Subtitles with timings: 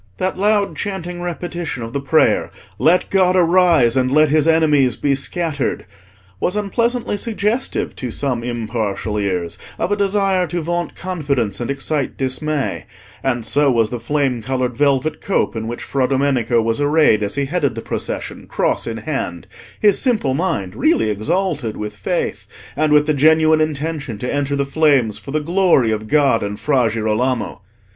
[0.17, 5.13] That loud chanting repetition of the prayer, "Let God arise, and let His enemies be
[5.13, 5.85] scattered,"
[6.39, 12.17] was unpleasantly suggestive to some impartial ears of a desire to vaunt confidence and excite
[12.17, 12.85] dismay;
[13.21, 17.35] and so was the flame coloured velvet cope in which Fra Domenico was arrayed as
[17.35, 19.45] he headed the procession, cross in hand,
[19.79, 24.65] his simple mind really exalted with faith, and with the genuine intention to enter the
[24.65, 27.61] flames for the glory of God and Fra Girolamo.